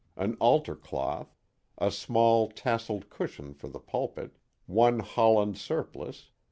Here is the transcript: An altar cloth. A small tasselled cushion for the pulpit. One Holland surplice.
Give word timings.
An 0.15 0.35
altar 0.39 0.75
cloth. 0.75 1.37
A 1.77 1.91
small 1.91 2.49
tasselled 2.49 3.11
cushion 3.11 3.53
for 3.53 3.67
the 3.67 3.77
pulpit. 3.79 4.35
One 4.65 5.01
Holland 5.01 5.59
surplice. 5.59 6.31